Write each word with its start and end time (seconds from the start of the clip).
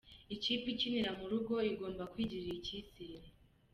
Ikipe 0.35 0.65
ikinira 0.73 1.11
mu 1.19 1.25
rugo 1.31 1.53
igomba 1.71 2.03
kwigirira 2.11 2.51
icyizere. 2.59 3.27